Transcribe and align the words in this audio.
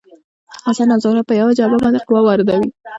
حسن 0.65 0.87
او 0.93 0.99
زهره 1.03 1.21
په 1.27 1.33
یوه 1.39 1.57
جعبه 1.57 1.77
باندې 1.83 2.05
قوه 2.07 2.21
واردوي. 2.23 2.67